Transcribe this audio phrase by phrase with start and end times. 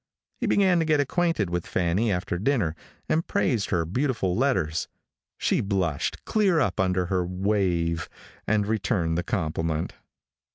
[0.39, 2.75] He began to get acquainted with Fanny after dinner,
[3.07, 4.87] and praised her beautiful letters.
[5.37, 8.09] She blushed clear up under her "wave,"
[8.47, 9.93] and returned the compliment.